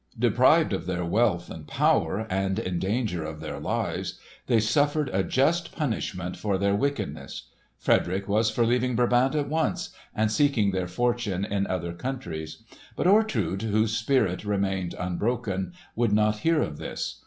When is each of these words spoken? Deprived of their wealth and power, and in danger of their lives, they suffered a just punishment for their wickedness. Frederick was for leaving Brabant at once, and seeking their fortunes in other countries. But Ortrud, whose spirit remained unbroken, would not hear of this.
Deprived 0.17 0.73
of 0.73 0.87
their 0.87 1.05
wealth 1.05 1.51
and 1.51 1.67
power, 1.67 2.25
and 2.31 2.57
in 2.57 2.79
danger 2.79 3.23
of 3.23 3.39
their 3.39 3.59
lives, 3.59 4.17
they 4.47 4.59
suffered 4.59 5.11
a 5.13 5.21
just 5.21 5.71
punishment 5.71 6.35
for 6.35 6.57
their 6.57 6.73
wickedness. 6.73 7.49
Frederick 7.77 8.27
was 8.27 8.49
for 8.49 8.65
leaving 8.65 8.95
Brabant 8.95 9.35
at 9.35 9.47
once, 9.47 9.89
and 10.15 10.31
seeking 10.31 10.71
their 10.71 10.87
fortunes 10.87 11.45
in 11.51 11.67
other 11.67 11.93
countries. 11.93 12.63
But 12.95 13.05
Ortrud, 13.05 13.61
whose 13.61 13.95
spirit 13.95 14.43
remained 14.43 14.95
unbroken, 14.97 15.71
would 15.95 16.13
not 16.13 16.37
hear 16.39 16.63
of 16.63 16.77
this. 16.79 17.19